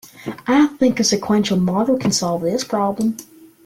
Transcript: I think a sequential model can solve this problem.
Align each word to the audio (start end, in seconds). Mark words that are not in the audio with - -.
I 0.47 0.65
think 0.65 0.99
a 0.99 1.03
sequential 1.03 1.57
model 1.57 1.95
can 1.95 2.11
solve 2.11 2.41
this 2.41 2.63
problem. 2.63 3.17